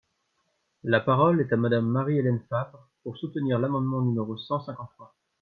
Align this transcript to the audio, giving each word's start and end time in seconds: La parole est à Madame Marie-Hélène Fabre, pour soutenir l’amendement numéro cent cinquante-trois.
La 0.83 0.99
parole 1.01 1.41
est 1.41 1.53
à 1.53 1.57
Madame 1.57 1.85
Marie-Hélène 1.87 2.41
Fabre, 2.49 2.89
pour 3.03 3.17
soutenir 3.17 3.59
l’amendement 3.59 4.01
numéro 4.01 4.35
cent 4.35 4.59
cinquante-trois. 4.59 5.13